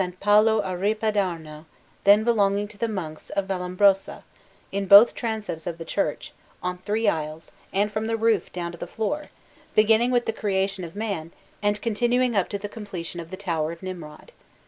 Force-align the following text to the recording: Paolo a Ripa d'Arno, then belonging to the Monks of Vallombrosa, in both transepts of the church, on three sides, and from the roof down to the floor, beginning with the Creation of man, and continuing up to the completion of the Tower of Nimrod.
Paolo 0.19 0.61
a 0.61 0.75
Ripa 0.75 1.11
d'Arno, 1.11 1.67
then 2.05 2.23
belonging 2.23 2.67
to 2.69 2.77
the 2.79 2.87
Monks 2.87 3.29
of 3.29 3.45
Vallombrosa, 3.45 4.23
in 4.71 4.87
both 4.87 5.13
transepts 5.13 5.67
of 5.67 5.77
the 5.77 5.85
church, 5.85 6.33
on 6.63 6.79
three 6.79 7.05
sides, 7.05 7.51
and 7.71 7.91
from 7.91 8.07
the 8.07 8.17
roof 8.17 8.51
down 8.51 8.71
to 8.71 8.79
the 8.79 8.87
floor, 8.87 9.29
beginning 9.75 10.09
with 10.09 10.25
the 10.25 10.33
Creation 10.33 10.83
of 10.83 10.95
man, 10.95 11.31
and 11.61 11.83
continuing 11.83 12.35
up 12.35 12.49
to 12.49 12.57
the 12.57 12.67
completion 12.67 13.19
of 13.19 13.29
the 13.29 13.37
Tower 13.37 13.71
of 13.73 13.83
Nimrod. 13.83 14.31